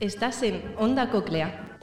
Estás 0.00 0.42
en 0.42 0.62
Onda 0.76 1.08
Coclea. 1.08 1.78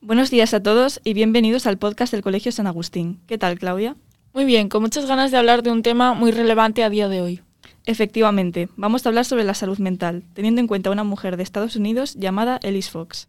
Buenos 0.00 0.30
días 0.30 0.54
a 0.54 0.62
todos 0.62 1.02
y 1.04 1.12
bienvenidos 1.12 1.66
al 1.66 1.76
podcast 1.76 2.10
del 2.10 2.22
Colegio 2.22 2.52
San 2.52 2.66
Agustín. 2.66 3.20
¿Qué 3.26 3.36
tal, 3.36 3.58
Claudia? 3.58 3.96
Muy 4.32 4.46
bien, 4.46 4.70
con 4.70 4.80
muchas 4.80 5.04
ganas 5.04 5.30
de 5.30 5.36
hablar 5.36 5.62
de 5.62 5.72
un 5.72 5.82
tema 5.82 6.14
muy 6.14 6.30
relevante 6.30 6.84
a 6.84 6.88
día 6.88 7.08
de 7.08 7.20
hoy. 7.20 7.42
Efectivamente, 7.84 8.70
vamos 8.76 9.04
a 9.04 9.10
hablar 9.10 9.26
sobre 9.26 9.44
la 9.44 9.52
salud 9.52 9.78
mental, 9.78 10.24
teniendo 10.32 10.62
en 10.62 10.66
cuenta 10.66 10.88
a 10.88 10.92
una 10.92 11.04
mujer 11.04 11.36
de 11.36 11.42
Estados 11.42 11.76
Unidos 11.76 12.14
llamada 12.14 12.58
Elise 12.62 12.90
Fox. 12.90 13.28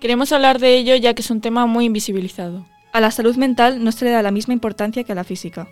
Queremos 0.00 0.32
hablar 0.32 0.60
de 0.60 0.78
ello 0.78 0.96
ya 0.96 1.12
que 1.12 1.20
es 1.20 1.30
un 1.30 1.42
tema 1.42 1.66
muy 1.66 1.84
invisibilizado. 1.84 2.64
A 2.90 3.00
la 3.00 3.10
salud 3.10 3.36
mental 3.36 3.84
no 3.84 3.92
se 3.92 4.06
le 4.06 4.10
da 4.10 4.22
la 4.22 4.30
misma 4.30 4.54
importancia 4.54 5.04
que 5.04 5.12
a 5.12 5.14
la 5.14 5.24
física. 5.24 5.68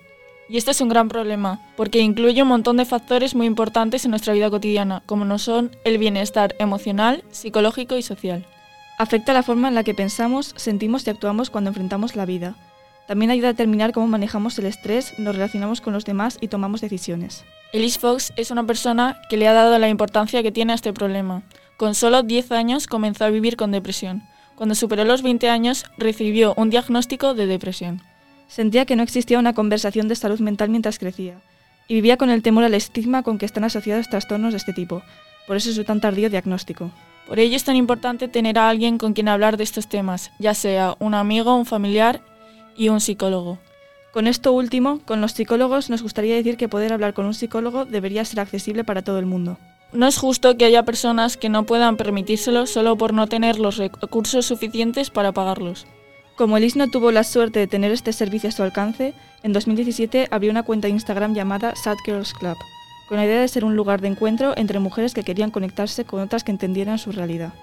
Y 0.50 0.58
este 0.58 0.70
es 0.70 0.82
un 0.82 0.90
gran 0.90 1.08
problema, 1.08 1.62
porque 1.78 2.00
incluye 2.00 2.42
un 2.42 2.48
montón 2.48 2.76
de 2.76 2.84
factores 2.84 3.34
muy 3.34 3.46
importantes 3.46 4.04
en 4.04 4.10
nuestra 4.10 4.34
vida 4.34 4.50
cotidiana, 4.50 5.02
como 5.06 5.24
no 5.24 5.38
son 5.38 5.70
el 5.84 5.96
bienestar 5.96 6.54
emocional, 6.58 7.24
psicológico 7.30 7.96
y 7.96 8.02
social. 8.02 8.46
Afecta 8.98 9.32
la 9.32 9.42
forma 9.42 9.68
en 9.68 9.74
la 9.74 9.82
que 9.82 9.94
pensamos, 9.94 10.52
sentimos 10.56 11.06
y 11.06 11.10
actuamos 11.10 11.48
cuando 11.48 11.68
enfrentamos 11.68 12.14
la 12.14 12.26
vida. 12.26 12.54
También 13.06 13.30
ayuda 13.30 13.48
a 13.48 13.52
determinar 13.52 13.92
cómo 13.92 14.08
manejamos 14.08 14.58
el 14.58 14.66
estrés, 14.66 15.18
nos 15.18 15.36
relacionamos 15.36 15.80
con 15.80 15.94
los 15.94 16.04
demás 16.04 16.36
y 16.42 16.48
tomamos 16.48 16.82
decisiones. 16.82 17.46
Elise 17.72 17.98
Fox 17.98 18.34
es 18.36 18.50
una 18.50 18.64
persona 18.64 19.16
que 19.30 19.38
le 19.38 19.48
ha 19.48 19.54
dado 19.54 19.78
la 19.78 19.88
importancia 19.88 20.42
que 20.42 20.52
tiene 20.52 20.72
a 20.72 20.74
este 20.74 20.92
problema. 20.92 21.42
Con 21.78 21.94
solo 21.94 22.24
10 22.24 22.50
años 22.50 22.88
comenzó 22.88 23.24
a 23.24 23.30
vivir 23.30 23.56
con 23.56 23.70
depresión. 23.70 24.24
Cuando 24.56 24.74
superó 24.74 25.04
los 25.04 25.22
20 25.22 25.48
años 25.48 25.84
recibió 25.96 26.52
un 26.56 26.70
diagnóstico 26.70 27.34
de 27.34 27.46
depresión. 27.46 28.02
Sentía 28.48 28.84
que 28.84 28.96
no 28.96 29.04
existía 29.04 29.38
una 29.38 29.54
conversación 29.54 30.08
de 30.08 30.16
salud 30.16 30.40
mental 30.40 30.70
mientras 30.70 30.98
crecía, 30.98 31.40
y 31.86 31.94
vivía 31.94 32.16
con 32.16 32.30
el 32.30 32.42
temor 32.42 32.64
al 32.64 32.74
estigma 32.74 33.22
con 33.22 33.38
que 33.38 33.46
están 33.46 33.62
asociados 33.62 34.10
trastornos 34.10 34.54
de 34.54 34.56
este 34.56 34.72
tipo. 34.72 35.02
Por 35.46 35.56
eso 35.56 35.70
es 35.70 35.76
su 35.76 35.84
tan 35.84 36.00
tardío 36.00 36.28
diagnóstico. 36.28 36.90
Por 37.28 37.38
ello 37.38 37.54
es 37.54 37.62
tan 37.62 37.76
importante 37.76 38.26
tener 38.26 38.58
a 38.58 38.68
alguien 38.68 38.98
con 38.98 39.12
quien 39.12 39.28
hablar 39.28 39.56
de 39.56 39.62
estos 39.62 39.88
temas, 39.88 40.32
ya 40.40 40.54
sea 40.54 40.96
un 40.98 41.14
amigo, 41.14 41.54
un 41.54 41.64
familiar 41.64 42.22
y 42.76 42.88
un 42.88 43.00
psicólogo. 43.00 43.60
Con 44.12 44.26
esto 44.26 44.50
último, 44.50 44.98
con 45.04 45.20
los 45.20 45.30
psicólogos 45.30 45.90
nos 45.90 46.02
gustaría 46.02 46.34
decir 46.34 46.56
que 46.56 46.68
poder 46.68 46.92
hablar 46.92 47.14
con 47.14 47.24
un 47.24 47.34
psicólogo 47.34 47.84
debería 47.84 48.24
ser 48.24 48.40
accesible 48.40 48.82
para 48.82 49.02
todo 49.02 49.20
el 49.20 49.26
mundo. 49.26 49.58
No 49.92 50.06
es 50.06 50.18
justo 50.18 50.56
que 50.56 50.66
haya 50.66 50.84
personas 50.84 51.36
que 51.38 51.48
no 51.48 51.64
puedan 51.64 51.96
permitírselo 51.96 52.66
solo 52.66 52.96
por 52.96 53.14
no 53.14 53.26
tener 53.26 53.58
los 53.58 53.78
recursos 53.78 54.44
suficientes 54.44 55.08
para 55.08 55.32
pagarlos. 55.32 55.86
Como 56.36 56.56
Elise 56.56 56.78
no 56.78 56.88
tuvo 56.88 57.10
la 57.10 57.24
suerte 57.24 57.58
de 57.58 57.66
tener 57.66 57.90
este 57.90 58.12
servicio 58.12 58.50
a 58.50 58.52
su 58.52 58.62
alcance, 58.62 59.14
en 59.42 59.52
2017 59.52 60.28
abrió 60.30 60.50
una 60.50 60.62
cuenta 60.62 60.88
de 60.88 60.92
Instagram 60.92 61.34
llamada 61.34 61.74
Sad 61.74 61.96
Girls 62.04 62.34
Club, 62.34 62.56
con 63.08 63.16
la 63.16 63.24
idea 63.24 63.40
de 63.40 63.48
ser 63.48 63.64
un 63.64 63.76
lugar 63.76 64.02
de 64.02 64.08
encuentro 64.08 64.52
entre 64.56 64.78
mujeres 64.78 65.14
que 65.14 65.24
querían 65.24 65.50
conectarse 65.50 66.04
con 66.04 66.20
otras 66.20 66.44
que 66.44 66.52
entendieran 66.52 66.98
su 66.98 67.10
realidad. 67.10 67.54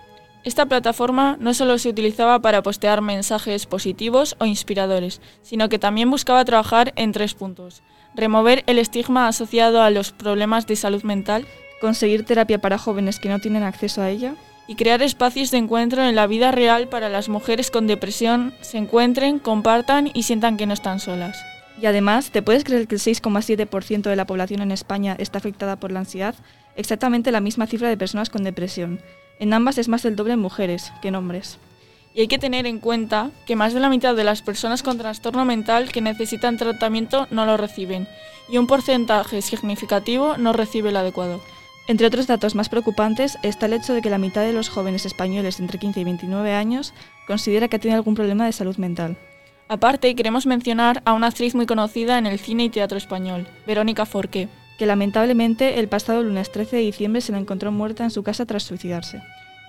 Esta 0.43 0.65
plataforma 0.65 1.37
no 1.39 1.53
solo 1.53 1.77
se 1.77 1.89
utilizaba 1.89 2.39
para 2.39 2.63
postear 2.63 3.01
mensajes 3.01 3.65
positivos 3.65 4.35
o 4.39 4.45
inspiradores, 4.45 5.21
sino 5.41 5.69
que 5.69 5.79
también 5.79 6.11
buscaba 6.11 6.45
trabajar 6.45 6.91
en 6.95 7.11
tres 7.11 7.33
puntos. 7.33 7.81
Remover 8.13 8.63
el 8.67 8.77
estigma 8.77 9.27
asociado 9.27 9.81
a 9.81 9.89
los 9.89 10.11
problemas 10.11 10.67
de 10.67 10.75
salud 10.75 11.03
mental, 11.03 11.47
conseguir 11.81 12.25
terapia 12.25 12.59
para 12.59 12.77
jóvenes 12.77 13.19
que 13.19 13.29
no 13.29 13.39
tienen 13.39 13.63
acceso 13.63 14.01
a 14.01 14.09
ella 14.09 14.35
y 14.67 14.75
crear 14.75 15.01
espacios 15.01 15.52
de 15.52 15.58
encuentro 15.58 16.03
en 16.03 16.15
la 16.15 16.27
vida 16.27 16.52
real 16.52 16.87
para 16.87 17.09
las 17.09 17.30
mujeres 17.30 17.69
con 17.69 17.87
depresión 17.87 18.53
se 18.61 18.77
encuentren, 18.77 19.39
compartan 19.39 20.09
y 20.14 20.23
sientan 20.23 20.58
que 20.58 20.65
no 20.65 20.73
están 20.73 20.99
solas. 20.99 21.37
Y 21.81 21.85
además, 21.87 22.31
¿te 22.31 22.41
puedes 22.41 22.64
creer 22.64 22.87
que 22.87 22.95
el 22.95 23.02
6,7% 23.02 24.03
de 24.03 24.15
la 24.15 24.25
población 24.25 24.61
en 24.61 24.71
España 24.71 25.15
está 25.19 25.39
afectada 25.39 25.75
por 25.75 25.91
la 25.91 25.99
ansiedad? 25.99 26.35
Exactamente 26.77 27.31
la 27.31 27.41
misma 27.41 27.67
cifra 27.67 27.89
de 27.89 27.97
personas 27.97 28.30
con 28.30 28.43
depresión. 28.43 29.02
En 29.39 29.53
ambas 29.53 29.77
es 29.77 29.89
más 29.89 30.03
del 30.03 30.15
doble 30.15 30.33
en 30.33 30.39
mujeres 30.39 30.93
que 31.02 31.09
en 31.09 31.15
hombres. 31.15 31.59
Y 32.14 32.21
hay 32.21 32.27
que 32.30 32.39
tener 32.39 32.65
en 32.65 32.80
cuenta 32.80 33.31
que 33.45 33.58
más 33.58 33.73
de 33.73 33.81
la 33.81 33.89
mitad 33.89 34.15
de 34.15 34.23
las 34.23 34.41
personas 34.41 34.83
con 34.83 34.97
trastorno 34.97 35.43
mental 35.43 35.91
que 35.91 35.99
necesitan 35.99 36.58
tratamiento 36.58 37.27
no 37.30 37.45
lo 37.45 37.58
reciben 37.58 38.08
y 38.47 38.58
un 38.58 38.67
porcentaje 38.67 39.41
significativo 39.41 40.37
no 40.37 40.53
recibe 40.53 40.89
el 40.89 40.97
adecuado. 40.97 41.41
Entre 41.87 42.07
otros 42.07 42.25
datos 42.25 42.55
más 42.55 42.69
preocupantes 42.69 43.37
está 43.43 43.67
el 43.67 43.73
hecho 43.73 43.93
de 43.93 44.01
que 44.01 44.09
la 44.09 44.17
mitad 44.17 44.41
de 44.41 44.53
los 44.53 44.69
jóvenes 44.69 45.05
españoles 45.05 45.59
entre 45.59 45.77
15 45.77 45.99
y 45.99 46.03
29 46.03 46.53
años 46.53 46.93
considera 47.27 47.67
que 47.67 47.77
tiene 47.77 47.95
algún 47.95 48.15
problema 48.15 48.45
de 48.45 48.53
salud 48.53 48.77
mental. 48.77 49.17
Aparte, 49.67 50.15
queremos 50.15 50.47
mencionar 50.47 51.01
a 51.05 51.13
una 51.13 51.27
actriz 51.27 51.53
muy 51.53 51.67
conocida 51.67 52.17
en 52.17 52.25
el 52.25 52.39
cine 52.39 52.65
y 52.65 52.69
teatro 52.69 52.97
español, 52.97 53.47
Verónica 53.67 54.05
Forqué, 54.05 54.47
que 54.77 54.85
lamentablemente 54.85 55.79
el 55.79 55.87
pasado 55.87 56.23
lunes 56.23 56.51
13 56.51 56.77
de 56.77 56.81
diciembre 56.81 57.21
se 57.21 57.31
la 57.31 57.37
encontró 57.37 57.71
muerta 57.71 58.03
en 58.03 58.11
su 58.11 58.23
casa 58.23 58.45
tras 58.45 58.63
suicidarse. 58.63 59.21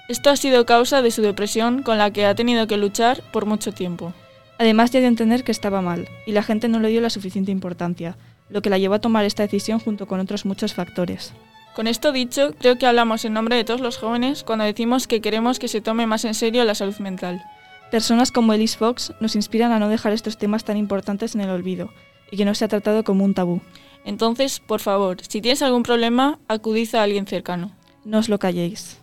Esto 0.08 0.30
ha 0.30 0.36
sido 0.36 0.66
causa 0.66 1.02
de 1.02 1.10
su 1.10 1.20
depresión 1.20 1.82
con 1.82 1.98
la 1.98 2.10
que 2.12 2.26
ha 2.26 2.34
tenido 2.34 2.66
que 2.66 2.76
luchar 2.76 3.22
por 3.32 3.44
mucho 3.44 3.72
tiempo. 3.72 4.12
Además 4.58 4.90
ya 4.90 5.00
de 5.00 5.06
entender 5.06 5.44
que 5.44 5.52
estaba 5.52 5.82
mal, 5.82 6.08
y 6.26 6.32
la 6.32 6.42
gente 6.42 6.68
no 6.68 6.80
le 6.80 6.88
dio 6.88 7.00
la 7.00 7.10
suficiente 7.10 7.52
importancia, 7.52 8.16
lo 8.48 8.62
que 8.62 8.70
la 8.70 8.78
llevó 8.78 8.94
a 8.94 9.00
tomar 9.00 9.24
esta 9.24 9.42
decisión 9.42 9.80
junto 9.80 10.06
con 10.06 10.20
otros 10.20 10.46
muchos 10.46 10.74
factores. 10.74 11.34
Con 11.76 11.88
esto 11.88 12.10
dicho, 12.10 12.54
creo 12.58 12.78
que 12.78 12.86
hablamos 12.86 13.26
en 13.26 13.34
nombre 13.34 13.54
de 13.54 13.62
todos 13.62 13.82
los 13.82 13.98
jóvenes 13.98 14.44
cuando 14.44 14.64
decimos 14.64 15.06
que 15.06 15.20
queremos 15.20 15.58
que 15.58 15.68
se 15.68 15.82
tome 15.82 16.06
más 16.06 16.24
en 16.24 16.32
serio 16.32 16.64
la 16.64 16.74
salud 16.74 16.96
mental. 17.00 17.44
Personas 17.90 18.32
como 18.32 18.54
Elise 18.54 18.78
Fox 18.78 19.12
nos 19.20 19.36
inspiran 19.36 19.72
a 19.72 19.78
no 19.78 19.90
dejar 19.90 20.14
estos 20.14 20.38
temas 20.38 20.64
tan 20.64 20.78
importantes 20.78 21.34
en 21.34 21.42
el 21.42 21.50
olvido 21.50 21.90
y 22.30 22.38
que 22.38 22.46
no 22.46 22.54
sea 22.54 22.68
tratado 22.68 23.04
como 23.04 23.26
un 23.26 23.34
tabú. 23.34 23.60
Entonces, 24.06 24.58
por 24.58 24.80
favor, 24.80 25.18
si 25.28 25.42
tienes 25.42 25.60
algún 25.60 25.82
problema, 25.82 26.38
acudid 26.48 26.94
a 26.94 27.02
alguien 27.02 27.26
cercano. 27.26 27.72
No 28.06 28.20
os 28.20 28.30
lo 28.30 28.38
calléis. 28.38 28.98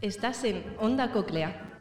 Estás 0.00 0.44
en 0.44 0.62
Onda 0.78 1.10
Coclea. 1.10 1.80